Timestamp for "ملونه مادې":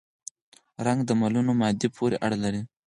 1.21-1.87